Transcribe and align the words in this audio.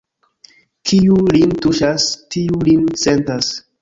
Kiu 0.91 1.17
lin 1.35 1.53
tuŝas, 1.65 2.07
tiu 2.37 2.63
lin 2.71 2.89
sentas. 3.03 3.53